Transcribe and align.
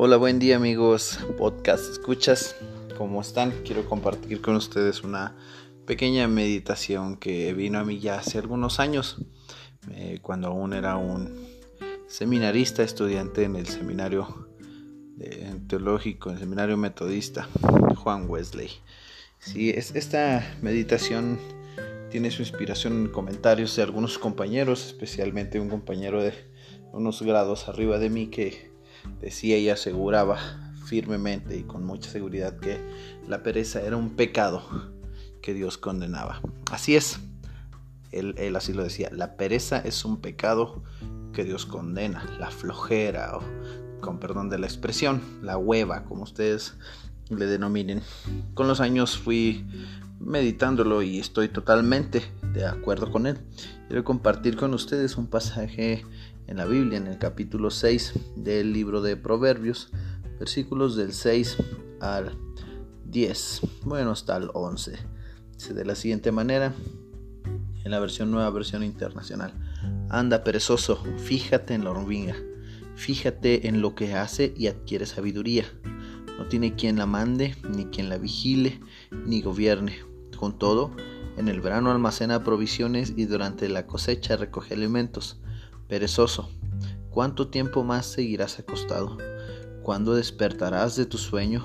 Hola, 0.00 0.16
buen 0.16 0.38
día 0.38 0.54
amigos, 0.54 1.18
podcast 1.38 1.90
escuchas, 1.90 2.54
¿cómo 2.96 3.20
están? 3.20 3.50
Quiero 3.64 3.84
compartir 3.88 4.40
con 4.40 4.54
ustedes 4.54 5.02
una 5.02 5.36
pequeña 5.86 6.28
meditación 6.28 7.16
que 7.16 7.52
vino 7.52 7.80
a 7.80 7.84
mí 7.84 7.98
ya 7.98 8.20
hace 8.20 8.38
algunos 8.38 8.78
años, 8.78 9.16
eh, 9.90 10.20
cuando 10.22 10.46
aún 10.46 10.72
era 10.72 10.96
un 10.96 11.44
seminarista, 12.06 12.84
estudiante 12.84 13.42
en 13.42 13.56
el 13.56 13.66
seminario 13.66 14.48
teológico, 15.66 16.28
en 16.28 16.36
el 16.36 16.42
seminario 16.42 16.76
metodista 16.76 17.48
Juan 17.96 18.30
Wesley. 18.30 18.70
Sí, 19.40 19.70
es, 19.70 19.96
esta 19.96 20.46
meditación 20.62 21.40
tiene 22.08 22.30
su 22.30 22.42
inspiración 22.42 22.92
en 22.92 23.08
comentarios 23.08 23.74
de 23.74 23.82
algunos 23.82 24.16
compañeros, 24.16 24.86
especialmente 24.86 25.58
un 25.58 25.68
compañero 25.68 26.22
de 26.22 26.34
unos 26.92 27.20
grados 27.20 27.68
arriba 27.68 27.98
de 27.98 28.10
mí 28.10 28.28
que 28.28 28.67
decía 29.20 29.58
y 29.58 29.68
aseguraba 29.68 30.38
firmemente 30.84 31.56
y 31.56 31.62
con 31.64 31.84
mucha 31.84 32.10
seguridad 32.10 32.58
que 32.58 32.80
la 33.26 33.42
pereza 33.42 33.82
era 33.82 33.96
un 33.96 34.16
pecado 34.16 34.62
que 35.42 35.54
Dios 35.54 35.78
condenaba. 35.78 36.40
Así 36.70 36.96
es, 36.96 37.20
él, 38.10 38.56
así 38.56 38.72
lo 38.72 38.84
decía, 38.84 39.10
la 39.12 39.36
pereza 39.36 39.78
es 39.78 40.04
un 40.04 40.20
pecado 40.20 40.82
que 41.32 41.44
Dios 41.44 41.66
condena, 41.66 42.24
la 42.38 42.50
flojera 42.50 43.36
o 43.36 43.42
con 44.00 44.18
perdón 44.18 44.48
de 44.48 44.58
la 44.58 44.66
expresión, 44.66 45.20
la 45.42 45.58
hueva, 45.58 46.04
como 46.04 46.22
ustedes 46.22 46.74
le 47.28 47.46
denominen. 47.46 48.00
Con 48.54 48.68
los 48.68 48.80
años 48.80 49.18
fui 49.18 49.66
meditándolo 50.20 51.02
y 51.02 51.18
estoy 51.18 51.48
totalmente 51.48 52.22
de 52.52 52.66
acuerdo 52.66 53.10
con 53.10 53.26
él. 53.26 53.38
Quiero 53.88 54.04
compartir 54.04 54.56
con 54.56 54.74
ustedes 54.74 55.16
un 55.16 55.26
pasaje 55.26 56.04
en 56.46 56.56
la 56.56 56.64
Biblia, 56.64 56.98
en 56.98 57.06
el 57.06 57.18
capítulo 57.18 57.70
6 57.70 58.14
del 58.36 58.72
libro 58.72 59.02
de 59.02 59.16
Proverbios, 59.16 59.90
versículos 60.38 60.96
del 60.96 61.12
6 61.12 61.56
al 62.00 62.36
10, 63.06 63.60
bueno, 63.84 64.12
hasta 64.12 64.36
el 64.36 64.50
11. 64.54 64.92
Dice 65.54 65.74
de 65.74 65.84
la 65.84 65.94
siguiente 65.94 66.32
manera, 66.32 66.74
en 67.84 67.90
la 67.90 68.00
versión 68.00 68.30
nueva 68.30 68.50
versión 68.50 68.82
internacional. 68.82 69.52
Anda 70.10 70.44
perezoso, 70.44 71.02
fíjate 71.18 71.74
en 71.74 71.84
la 71.84 71.90
hormiga, 71.90 72.36
fíjate 72.96 73.68
en 73.68 73.80
lo 73.80 73.94
que 73.94 74.14
hace 74.14 74.52
y 74.56 74.66
adquiere 74.66 75.06
sabiduría. 75.06 75.64
No 76.38 76.46
tiene 76.46 76.74
quien 76.76 76.96
la 76.98 77.06
mande, 77.06 77.56
ni 77.68 77.86
quien 77.86 78.08
la 78.08 78.16
vigile, 78.16 78.80
ni 79.10 79.42
gobierne. 79.42 80.07
Con 80.38 80.56
todo, 80.56 80.92
en 81.36 81.48
el 81.48 81.60
verano 81.60 81.90
almacena 81.90 82.44
provisiones 82.44 83.12
y 83.16 83.24
durante 83.24 83.68
la 83.68 83.86
cosecha 83.86 84.36
recoge 84.36 84.74
alimentos 84.74 85.40
Perezoso, 85.88 86.48
¿cuánto 87.10 87.48
tiempo 87.48 87.82
más 87.82 88.06
seguirás 88.06 88.58
acostado? 88.58 89.16
¿Cuándo 89.82 90.14
despertarás 90.14 90.94
de 90.96 91.06
tu 91.06 91.18
sueño? 91.18 91.64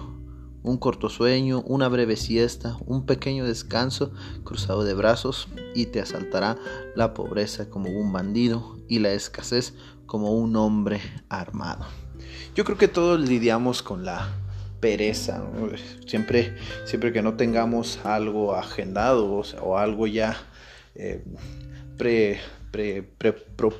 Un 0.63 0.77
corto 0.77 1.09
sueño, 1.09 1.61
una 1.67 1.87
breve 1.87 2.15
siesta, 2.15 2.77
un 2.85 3.05
pequeño 3.05 3.45
descanso 3.45 4.11
cruzado 4.43 4.83
de 4.83 4.93
brazos 4.93 5.49
y 5.75 5.87
te 5.87 5.99
asaltará 5.99 6.57
la 6.95 7.13
pobreza 7.13 7.69
como 7.69 7.89
un 7.89 8.11
bandido 8.11 8.77
y 8.87 8.99
la 8.99 9.11
escasez 9.11 9.75
como 10.07 10.31
un 10.31 10.55
hombre 10.55 11.01
armado. 11.29 11.85
Yo 12.55 12.63
creo 12.63 12.77
que 12.77 12.87
todos 12.87 13.19
lidiamos 13.19 13.83
con 13.83 14.05
la 14.05 14.29
pereza. 14.83 15.41
Siempre, 16.05 16.57
siempre 16.83 17.13
que 17.13 17.21
no 17.21 17.35
tengamos 17.35 18.01
algo 18.03 18.53
agendado 18.53 19.41
o, 19.61 19.77
algo 19.77 20.07
ya 20.07 20.35
eh, 20.93 21.23
pre 21.97 22.41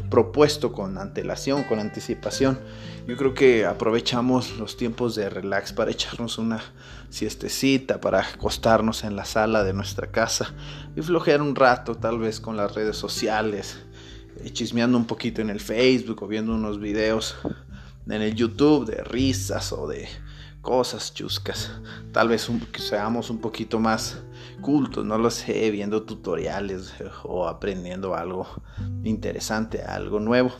propuesto 0.10 0.72
con 0.72 0.98
antelación, 0.98 1.64
con 1.64 1.80
anticipación. 1.80 2.58
Yo 3.06 3.18
creo 3.18 3.34
que 3.34 3.66
aprovechamos 3.66 4.58
los 4.58 4.78
tiempos 4.78 5.16
de 5.16 5.30
relax 5.30 5.74
para 5.74 5.92
echarnos 5.92 6.38
una 6.38 6.62
siestecita, 7.10 8.00
para 8.00 8.22
acostarnos 8.22 9.04
en 9.04 9.18
la 9.18 9.26
sala 9.26 9.66
de 9.66 9.74
nuestra 9.74 10.08
casa 10.08 10.54
y 10.96 11.02
flojear 11.02 11.42
un 11.42 11.54
rato, 11.54 11.96
tal 11.96 12.18
vez 12.18 12.40
con 12.40 12.56
las 12.56 12.76
redes 12.76 12.96
sociales, 12.96 13.78
eh, 14.42 14.52
chismeando 14.52 14.98
un 14.98 15.06
poquito 15.06 15.42
en 15.42 15.50
el 15.50 15.60
Facebook 15.60 16.24
o 16.24 16.28
viendo 16.28 16.56
unos 16.56 16.80
videos 16.80 17.36
en 18.08 18.22
el 18.22 18.34
YouTube 18.36 18.86
de 18.86 19.04
risas 19.04 19.74
o 19.74 19.86
de 19.86 20.08
cosas 20.64 21.14
chuscas. 21.14 21.72
Tal 22.14 22.30
vez 22.30 22.50
seamos 22.80 23.30
un 23.30 23.40
poquito 23.40 23.80
más 23.80 24.24
cultos, 24.62 25.06
no 25.06 25.18
lo 25.18 25.30
sé, 25.30 25.70
viendo 25.72 26.04
tutoriales 26.04 26.94
o 27.24 27.48
aprendiendo 27.48 28.16
algo 28.16 28.48
interesante, 29.04 29.84
algo 29.84 30.22
nuevo. 30.22 30.52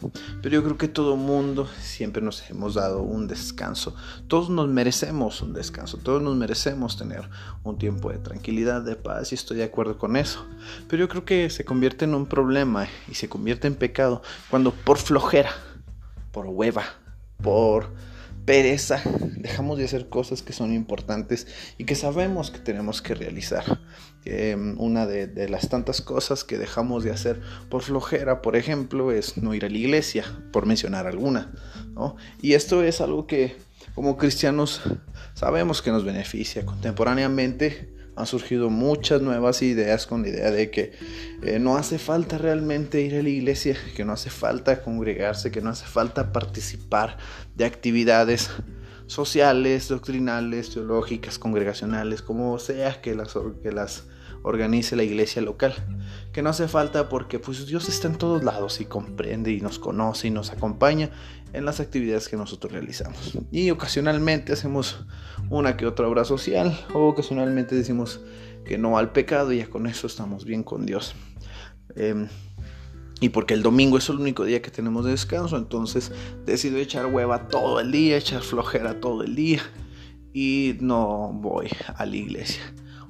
Pero 0.42 0.56
yo 0.56 0.64
creo 0.64 0.78
que 0.78 0.90
todo 0.90 1.16
mundo 1.16 1.68
siempre 1.80 2.22
nos 2.22 2.48
hemos 2.50 2.74
dado 2.76 3.02
un 3.02 3.28
descanso. 3.28 3.96
Todos 4.28 4.50
nos 4.50 4.68
merecemos 4.68 5.42
un 5.42 5.54
descanso, 5.54 5.98
todos 5.98 6.22
nos 6.22 6.36
merecemos 6.36 6.98
tener 6.98 7.30
un 7.64 7.78
tiempo 7.78 8.12
de 8.12 8.18
tranquilidad, 8.18 8.82
de 8.82 8.98
paz 8.98 9.32
y 9.32 9.36
estoy 9.36 9.58
de 9.58 9.64
acuerdo 9.64 9.98
con 9.98 10.18
eso. 10.18 10.46
Pero 10.90 11.00
yo 11.00 11.08
creo 11.08 11.24
que 11.24 11.50
se 11.50 11.64
convierte 11.64 12.04
en 12.04 12.14
un 12.14 12.26
problema 12.26 12.88
y 13.08 13.16
se 13.16 13.30
convierte 13.30 13.68
en 13.68 13.76
pecado 13.76 14.22
cuando 14.50 14.72
por 14.72 14.98
flojera, 14.98 15.52
por 16.34 16.48
hueva, 16.48 16.84
por 17.42 17.88
pereza, 18.46 19.02
dejamos 19.38 19.78
de 19.78 19.86
hacer 19.86 20.10
cosas 20.10 20.42
que 20.42 20.54
son 20.54 20.74
importantes 20.74 21.48
y 21.78 21.86
que 21.86 21.96
sabemos 21.96 22.52
que 22.52 22.60
tenemos 22.60 23.02
que 23.02 23.16
realizar. 23.16 23.80
Em, 24.26 24.80
una 24.80 25.06
de, 25.06 25.50
las 25.50 25.68
tantas 25.68 26.02
cosas 26.02 26.44
que 26.44 26.58
dejamos 26.58 27.04
de 27.04 27.12
hacer 27.12 27.42
por 27.70 27.82
flojera, 27.82 28.42
por 28.42 28.56
ejemplo, 28.56 29.12
es 29.12 29.38
no 29.38 29.54
ir 29.54 29.66
a 29.66 29.70
la 29.70 29.78
iglesia, 29.78 30.24
por 30.52 30.66
mencionar 30.66 31.08
alguna. 31.08 31.52
Y 32.42 32.54
esto 32.54 32.84
es 32.84 33.02
algo 33.02 33.28
que 33.28 33.58
como 33.96 34.18
cristianos 34.18 34.82
sabemos 35.34 35.82
que 35.82 35.92
nos 35.92 36.04
beneficia 36.04 36.66
contemporáneamente 36.66 37.94
han 38.16 38.26
surgido 38.26 38.70
muchas 38.70 39.22
nuevas 39.22 39.62
ideas 39.62 40.06
con 40.06 40.22
la 40.22 40.30
idea 40.30 40.52
de 40.52 40.70
que 40.70 40.92
eh, 41.42 41.60
no 41.60 41.78
hace 41.78 41.98
falta 41.98 42.38
realmente 42.38 43.02
ir 43.02 43.16
a 43.16 43.24
la 43.24 43.30
iglesia, 43.30 43.76
que 43.96 44.06
no 44.06 44.14
hace 44.14 44.30
falta 44.30 44.82
congregarse, 44.82 45.52
que 45.52 45.62
no 45.62 45.70
hace 45.70 45.86
falta 45.86 46.32
participar 46.32 47.18
de 47.56 47.66
actividades 47.66 48.50
sociales, 49.08 49.88
doctrinales, 49.90 50.72
teológicas, 50.72 51.40
congregacionales, 51.40 52.22
como 52.22 52.58
sea 52.60 53.02
que 53.02 53.16
las, 53.16 53.34
que 53.62 53.72
las 53.72 54.06
organice 54.44 54.96
la 54.96 55.04
iglesia 55.04 55.42
local. 55.42 55.74
Que 56.32 56.42
no 56.42 56.50
hace 56.50 56.68
falta 56.68 57.10
porque 57.10 57.40
pues 57.40 57.66
Dios 57.66 57.90
está 57.90 58.08
en 58.08 58.18
todos 58.18 58.44
lados 58.44 58.80
y 58.82 58.86
comprende 58.86 59.52
y 59.52 59.62
nos 59.62 59.80
conoce 59.80 60.28
y 60.28 60.32
nos 60.32 60.52
acompaña 60.52 61.10
en 61.54 61.66
las 61.66 61.80
actividades 61.80 62.30
que 62.30 62.38
nosotros 62.38 62.74
realizamos. 62.74 63.38
Y 63.52 63.70
ocasionalmente 63.72 64.54
hacemos 64.54 65.06
una 65.50 65.78
que 65.78 65.86
otra 65.86 66.08
obra 66.08 66.26
social 66.26 66.78
o 66.94 67.08
ocasionalmente 67.08 67.76
decimos 67.76 68.22
que 68.66 68.78
no 68.78 68.98
al 68.98 69.12
pecado 69.12 69.52
y 69.52 69.58
ya 69.58 69.70
con 69.70 69.88
eso 69.88 70.08
estamos 70.08 70.46
bien 70.46 70.64
con 70.64 70.86
Dios. 70.86 71.16
Em, 71.96 72.28
y 73.20 73.30
porque 73.30 73.54
el 73.54 73.64
domingo 73.64 73.98
es 73.98 74.10
el 74.10 74.18
único 74.18 74.44
día 74.44 74.62
que 74.62 74.72
tenemos 74.72 75.06
de 75.06 75.12
descanso, 75.12 75.58
entonces 75.58 76.12
decido 76.46 76.78
echar 76.78 77.06
hueva 77.06 77.48
todo 77.48 77.80
el 77.80 77.92
día, 77.92 78.18
echar 78.18 78.42
flojera 78.42 79.00
todo 79.00 79.24
el 79.24 79.36
día 79.36 79.62
y 80.34 80.76
no 80.82 81.32
voy 81.34 81.70
a 81.96 82.06
la 82.06 82.16
iglesia. 82.16 82.62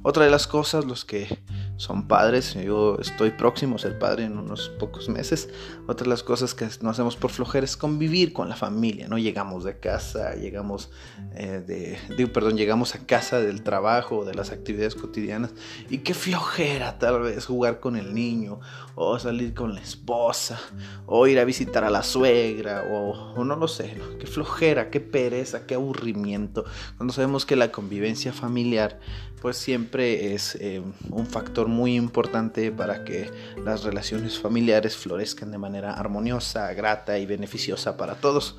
Otra 0.04 0.26
de 0.26 0.32
las 0.32 0.48
cosas, 0.48 0.86
los 0.86 1.06
que 1.06 1.40
son 1.84 2.08
padres, 2.08 2.54
yo 2.54 2.98
estoy 3.02 3.32
próximo 3.32 3.76
a 3.76 3.80
ser 3.80 4.00
padre 4.00 4.24
en 4.24 4.38
unos 4.38 4.70
pocos 4.80 5.10
meses, 5.10 5.50
otra 5.86 6.06
de 6.06 6.12
las 6.12 6.24
cosas 6.24 6.54
que 6.54 6.66
no 6.82 6.92
hacemos 6.92 7.18
por 7.18 7.30
flojera 7.30 7.66
es 7.66 7.76
convivir 7.76 8.32
con 8.32 8.48
la 8.48 8.56
familia, 8.56 9.10
¿no? 9.10 9.18
Llegamos 9.18 9.66
de 9.66 9.78
casa, 9.80 10.36
llegamos 10.36 10.92
eh, 11.36 11.98
de, 12.08 12.28
perdón, 12.28 12.56
llegamos 12.56 12.96
a 12.96 13.00
casa 13.06 13.42
del 13.42 13.64
trabajo, 13.64 14.24
de 14.24 14.34
las 14.34 14.52
actividades 14.52 14.96
cotidianas, 14.96 15.52
y 15.90 15.98
qué 16.00 16.14
flojera 16.14 17.00
tal 17.00 17.22
vez 17.22 17.46
jugar 17.46 17.82
con 17.82 17.98
el 17.98 18.14
niño, 18.14 18.62
o 18.96 19.20
salir 19.20 19.54
con 19.54 19.76
la 19.76 19.82
esposa, 19.82 20.58
o 21.06 21.28
ir 21.28 21.38
a 21.38 21.44
visitar 21.44 21.84
a 21.84 21.90
la 21.90 22.04
suegra, 22.04 22.86
o, 22.90 23.44
no 23.44 23.58
lo 23.58 23.68
sé, 23.68 23.94
qué 24.22 24.26
flojera, 24.26 24.90
qué 24.90 25.02
pereza, 25.02 25.68
qué 25.68 25.76
aburrimiento, 25.76 26.64
cuando 26.96 27.14
sabemos 27.14 27.46
que 27.46 27.58
la 27.58 27.74
convivencia 27.74 28.32
familiar 28.32 29.02
pues 29.44 29.58
siempre 29.58 30.34
es 30.34 30.56
eh, 30.62 30.82
un 31.10 31.28
factor 31.28 31.68
muy 31.74 31.96
importante 31.96 32.72
para 32.72 33.04
que 33.04 33.30
las 33.64 33.84
relaciones 33.84 34.40
familiares 34.40 34.96
florezcan 34.96 35.52
de 35.52 35.58
manera 35.58 35.94
armoniosa, 35.94 36.72
grata 36.74 37.18
y 37.20 37.26
beneficiosa 37.26 37.98
para 37.98 38.16
todos. 38.16 38.58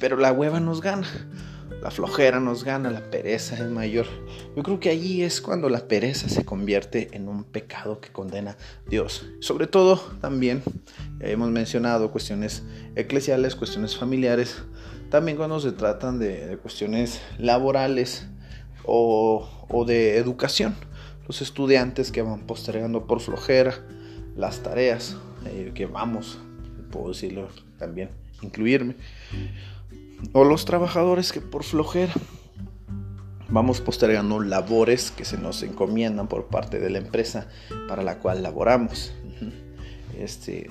Pero 0.00 0.16
la 0.16 0.32
hueva 0.32 0.60
nos 0.60 0.80
gana, 0.80 1.06
la 1.82 1.90
flojera 1.90 2.40
nos 2.40 2.64
gana, 2.64 2.90
la 2.90 3.10
pereza 3.10 3.54
es 3.54 3.70
mayor. 3.70 4.06
Yo 4.56 4.62
creo 4.62 4.80
que 4.80 4.90
allí 4.90 5.22
es 5.22 5.40
cuando 5.40 5.68
la 5.68 5.88
pereza 5.88 6.28
se 6.28 6.44
convierte 6.44 7.08
en 7.12 7.28
un 7.28 7.44
pecado 7.44 8.00
que 8.00 8.10
condena 8.10 8.56
Dios. 8.86 9.26
Sobre 9.40 9.66
todo 9.66 9.96
también, 10.20 10.62
hemos 11.20 11.50
mencionado 11.50 12.10
cuestiones 12.10 12.64
eclesiales, 12.96 13.54
cuestiones 13.54 13.96
familiares, 13.96 14.62
también 15.10 15.36
cuando 15.36 15.60
se 15.60 15.72
tratan 15.72 16.18
de 16.18 16.58
cuestiones 16.60 17.20
laborales 17.38 18.26
o, 18.84 19.84
de 19.86 20.18
educación. 20.18 20.74
Los 21.26 21.40
estudiantes 21.42 22.12
que 22.12 22.22
van 22.22 22.40
postergando 22.40 23.06
por 23.06 23.20
flojera 23.20 23.74
las 24.36 24.62
tareas 24.62 25.16
eh, 25.46 25.72
que 25.74 25.86
vamos, 25.86 26.38
puedo 26.90 27.08
decirlo 27.08 27.48
también, 27.78 28.10
incluirme. 28.42 28.96
O 30.32 30.44
los 30.44 30.64
trabajadores 30.64 31.32
que 31.32 31.40
por 31.40 31.64
flojera 31.64 32.12
vamos 33.48 33.80
postergando 33.80 34.40
labores 34.40 35.10
que 35.10 35.24
se 35.24 35.38
nos 35.38 35.62
encomiendan 35.62 36.28
por 36.28 36.46
parte 36.46 36.80
de 36.80 36.90
la 36.90 36.98
empresa 36.98 37.48
para 37.88 38.02
la 38.02 38.18
cual 38.18 38.42
laboramos. 38.42 39.12
Este, 40.18 40.70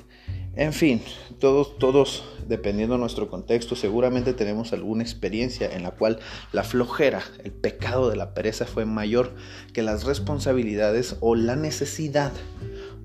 en 0.55 0.71
fin, 0.71 1.01
todos, 1.39 1.77
todos, 1.79 2.23
dependiendo 2.47 2.93
de 2.93 2.99
nuestro 2.99 3.27
contexto, 3.27 3.75
seguramente 3.75 4.33
tenemos 4.33 4.71
alguna 4.71 5.01
experiencia 5.01 5.67
en 5.75 5.81
la 5.81 5.91
cual 5.91 6.19
la 6.51 6.63
flojera, 6.63 7.23
el 7.43 7.51
pecado 7.51 8.09
de 8.09 8.17
la 8.17 8.35
pereza 8.35 8.65
fue 8.65 8.85
mayor 8.85 9.33
que 9.73 9.81
las 9.81 10.03
responsabilidades 10.03 11.17
o 11.21 11.33
la 11.35 11.55
necesidad 11.55 12.31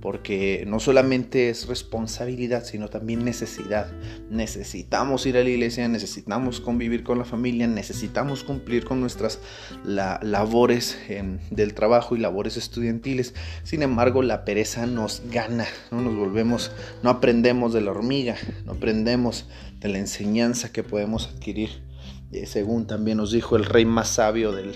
porque 0.00 0.64
no 0.66 0.80
solamente 0.80 1.50
es 1.50 1.66
responsabilidad, 1.66 2.64
sino 2.64 2.88
también 2.88 3.24
necesidad. 3.24 3.90
Necesitamos 4.30 5.26
ir 5.26 5.36
a 5.36 5.42
la 5.42 5.48
iglesia, 5.48 5.88
necesitamos 5.88 6.60
convivir 6.60 7.02
con 7.02 7.18
la 7.18 7.24
familia, 7.24 7.66
necesitamos 7.66 8.44
cumplir 8.44 8.84
con 8.84 9.00
nuestras 9.00 9.40
labores 9.84 10.98
del 11.50 11.74
trabajo 11.74 12.16
y 12.16 12.20
labores 12.20 12.56
estudiantiles. 12.56 13.34
Sin 13.64 13.82
embargo, 13.82 14.22
la 14.22 14.44
pereza 14.44 14.86
nos 14.86 15.22
gana, 15.30 15.66
no 15.90 16.00
nos 16.00 16.14
volvemos, 16.14 16.70
no 17.02 17.10
aprendemos 17.10 17.72
de 17.72 17.80
la 17.80 17.90
hormiga, 17.90 18.36
no 18.64 18.72
aprendemos 18.72 19.46
de 19.80 19.88
la 19.88 19.98
enseñanza 19.98 20.72
que 20.72 20.82
podemos 20.82 21.28
adquirir. 21.28 21.70
Eh, 22.30 22.46
según 22.46 22.86
también 22.86 23.16
nos 23.16 23.32
dijo 23.32 23.56
el 23.56 23.64
rey 23.64 23.86
más 23.86 24.08
sabio 24.08 24.52
del, 24.52 24.74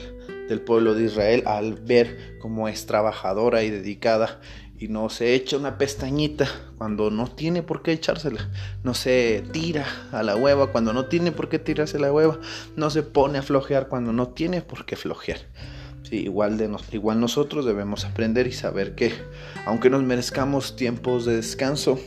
del 0.49 0.61
pueblo 0.61 0.95
de 0.95 1.05
Israel, 1.05 1.43
al 1.47 1.75
ver 1.75 2.39
cómo 2.41 2.69
es 2.69 2.87
trabajadora 2.87 3.63
y 3.63 3.71
dedicada 3.71 4.41
y 4.83 4.89
no 4.89 5.09
se 5.11 5.35
echa 5.35 5.57
una 5.57 5.79
pestañita 5.79 6.49
cuando 6.77 7.09
no 7.09 7.31
tiene 7.31 7.63
por 7.63 7.83
qué 7.83 7.93
echársela, 7.93 8.51
no 8.83 8.95
se 8.95 9.45
tira 9.53 9.87
a 10.11 10.25
la 10.25 10.35
hueva 10.35 10.73
cuando 10.73 10.93
no 10.93 11.05
tiene 11.05 11.31
por 11.31 11.49
qué 11.49 11.61
tirarse 11.61 12.01
la 12.01 12.13
hueva, 12.13 12.41
no 12.75 12.91
se 12.91 13.05
pone 13.05 13.39
a 13.39 13.43
flojear 13.43 13.87
cuando 13.87 14.13
no 14.13 14.31
tiene 14.31 14.61
por 14.61 14.85
qué 14.85 14.97
flojear. 14.97 15.39
igual, 16.11 16.59
de 16.59 16.69
igual 16.91 17.21
nosotros 17.21 17.65
debemos 17.65 18.05
aprender 18.05 18.49
y 18.49 18.53
saber 18.53 18.97
que 18.97 19.13
aunque 19.67 19.89
nos 19.89 20.03
merezcamos 20.03 20.75
tiempos 20.75 21.27
de 21.27 21.37
descanso, 21.37 22.01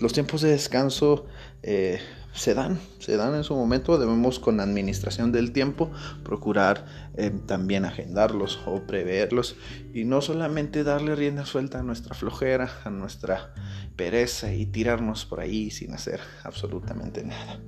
los 0.00 0.12
tiempos 0.12 0.42
de 0.42 0.50
descanso 0.50 1.26
eh, 1.62 2.00
se 2.32 2.54
dan, 2.54 2.78
se 2.98 3.16
dan 3.16 3.34
en 3.34 3.44
su 3.44 3.54
momento, 3.54 3.98
debemos 3.98 4.38
con 4.38 4.60
administración 4.60 5.32
del 5.32 5.52
tiempo 5.52 5.90
procurar 6.22 6.86
eh, 7.14 7.30
también 7.46 7.84
agendarlos 7.84 8.60
o 8.66 8.86
preverlos 8.86 9.56
y 9.92 10.04
no 10.04 10.20
solamente 10.20 10.84
darle 10.84 11.16
rienda 11.16 11.44
suelta 11.44 11.80
a 11.80 11.82
nuestra 11.82 12.14
flojera, 12.14 12.70
a 12.84 12.90
nuestra 12.90 13.52
pereza 13.96 14.52
y 14.54 14.66
tirarnos 14.66 15.26
por 15.26 15.40
ahí 15.40 15.70
sin 15.70 15.92
hacer 15.92 16.20
absolutamente 16.44 17.24
nada. 17.24 17.60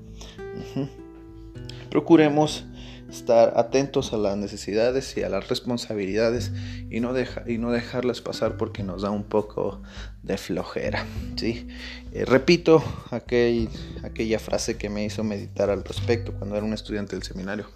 Procuremos 1.90 2.64
estar 3.12 3.52
atentos 3.56 4.12
a 4.12 4.16
las 4.16 4.36
necesidades 4.36 5.16
y 5.16 5.22
a 5.22 5.28
las 5.28 5.48
responsabilidades 5.48 6.50
y 6.90 7.00
no, 7.00 7.12
y 7.46 7.58
no 7.58 7.70
dejarlas 7.70 8.22
pasar 8.22 8.56
porque 8.56 8.82
nos 8.82 9.02
da 9.02 9.10
un 9.10 9.24
poco 9.24 9.82
de 10.22 10.38
flojera. 10.38 11.04
¿sí? 11.36 11.68
Eh, 12.12 12.24
repito 12.24 12.82
aquella 13.10 14.38
frase 14.38 14.78
que 14.78 14.88
me 14.88 15.04
hizo 15.04 15.22
meditar 15.24 15.68
al 15.68 15.84
respecto 15.84 16.32
cuando 16.32 16.56
era 16.56 16.64
un 16.64 16.72
estudiante 16.72 17.14
del 17.14 17.22
seminario. 17.22 17.66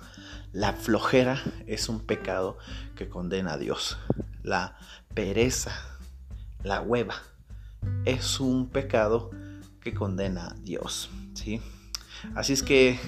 La 0.53 0.73
flojera 0.73 1.43
es 1.67 1.91
un 1.91 2.01
pecado 2.01 2.57
que 2.97 3.09
condena 3.09 3.55
a 3.55 3.59
Dios. 3.59 3.99
La 4.43 4.79
pereza, 5.13 5.73
la 6.63 6.81
hueva, 6.81 7.23
es 8.07 8.41
un 8.41 8.71
pecado 8.71 9.31
que 9.83 9.93
condena 9.93 10.49
a 10.49 10.55
Dios. 10.55 11.11
¿sí? 11.35 11.61
Así 12.35 12.55
es 12.55 12.63
que 12.63 12.99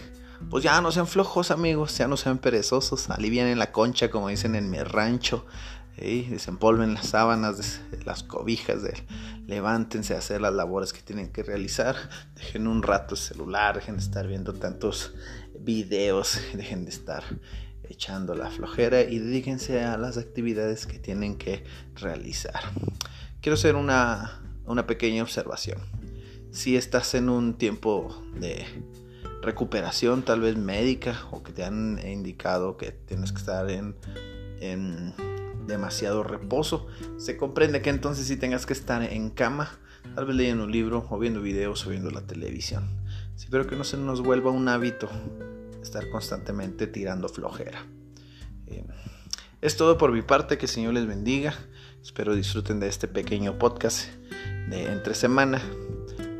pues 0.50 0.64
ya 0.64 0.80
no 0.80 0.92
sean 0.92 1.06
flojos 1.06 1.50
amigos, 1.50 1.96
ya 1.98 2.08
no 2.08 2.16
sean 2.16 2.38
perezosos, 2.38 3.10
alivian 3.10 3.48
en 3.48 3.58
la 3.58 3.72
concha 3.72 4.10
como 4.10 4.28
dicen 4.28 4.54
en 4.54 4.70
mi 4.70 4.78
rancho, 4.78 5.44
desempolven 5.96 6.94
las 6.94 7.08
sábanas, 7.08 7.80
las 8.04 8.22
cobijas, 8.22 8.82
levántense 9.46 10.14
a 10.14 10.18
hacer 10.18 10.40
las 10.40 10.54
labores 10.54 10.92
que 10.92 11.02
tienen 11.02 11.32
que 11.32 11.42
realizar, 11.42 11.96
dejen 12.34 12.66
un 12.66 12.82
rato 12.82 13.14
el 13.14 13.20
celular, 13.20 13.76
dejen 13.76 13.96
de 13.96 14.02
estar 14.02 14.26
viendo 14.26 14.52
tantos 14.54 15.14
videos, 15.58 16.40
dejen 16.54 16.84
de 16.84 16.90
estar 16.90 17.24
echando 17.88 18.34
la 18.34 18.50
flojera 18.50 19.02
y 19.02 19.18
dedíquense 19.18 19.82
a 19.82 19.96
las 19.96 20.18
actividades 20.18 20.86
que 20.86 20.98
tienen 20.98 21.36
que 21.36 21.64
realizar. 21.94 22.60
Quiero 23.40 23.54
hacer 23.54 23.76
una, 23.76 24.40
una 24.66 24.86
pequeña 24.86 25.22
observación. 25.22 25.78
Si 26.52 26.76
estás 26.76 27.14
en 27.14 27.28
un 27.28 27.54
tiempo 27.54 28.22
de 28.38 28.66
recuperación 29.42 30.22
tal 30.22 30.40
vez 30.40 30.56
médica 30.56 31.20
o 31.30 31.42
que 31.42 31.52
te 31.52 31.64
han 31.64 32.00
indicado 32.06 32.76
que 32.76 32.92
tienes 32.92 33.32
que 33.32 33.38
estar 33.38 33.70
en, 33.70 33.94
en 34.60 35.14
demasiado 35.66 36.22
reposo, 36.24 36.86
se 37.18 37.36
comprende 37.36 37.80
que 37.82 37.90
entonces 37.90 38.26
si 38.26 38.36
tengas 38.36 38.66
que 38.66 38.72
estar 38.72 39.02
en 39.02 39.30
cama, 39.30 39.78
tal 40.14 40.26
vez 40.26 40.36
leyendo 40.36 40.64
un 40.64 40.72
libro 40.72 41.06
o 41.10 41.18
viendo 41.18 41.40
videos 41.40 41.86
o 41.86 41.90
viendo 41.90 42.10
la 42.10 42.22
televisión. 42.22 42.88
Espero 43.36 43.66
que 43.66 43.76
no 43.76 43.84
se 43.84 43.96
nos 43.96 44.20
vuelva 44.20 44.50
un 44.50 44.68
hábito 44.68 45.08
estar 45.80 46.08
constantemente 46.10 46.86
tirando 46.86 47.28
flojera. 47.28 47.86
Eh, 48.66 48.84
es 49.60 49.76
todo 49.76 49.96
por 49.98 50.12
mi 50.12 50.22
parte, 50.22 50.58
que 50.58 50.66
el 50.66 50.70
Señor 50.70 50.94
les 50.94 51.06
bendiga. 51.06 51.54
Espero 52.02 52.34
disfruten 52.34 52.80
de 52.80 52.88
este 52.88 53.08
pequeño 53.08 53.58
podcast 53.58 54.08
de 54.68 54.92
entre 54.92 55.14
semana 55.14 55.62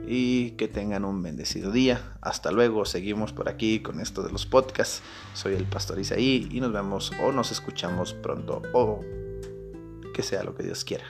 y 0.09 0.53
que 0.53 0.69
tengan 0.69 1.05
un 1.05 1.23
bendecido 1.23 1.71
día. 1.71 2.17
Hasta 2.21 2.51
luego, 2.51 2.85
seguimos 2.85 3.33
por 3.33 3.49
aquí 3.49 3.81
con 3.81 4.01
esto 4.01 4.23
de 4.23 4.33
los 4.33 4.47
podcasts. 4.47 5.03
Soy 5.35 5.55
el 5.55 5.65
pastor 5.65 5.99
Isaí 5.99 6.49
y 6.51 6.61
nos 6.61 6.73
vemos 6.73 7.13
o 7.23 7.33
nos 7.33 7.53
escuchamos 7.53 8.15
pronto 8.15 8.63
o 8.73 9.01
que 10.15 10.23
sea 10.23 10.43
lo 10.43 10.55
que 10.55 10.63
Dios 10.63 10.85
quiera. 10.85 11.05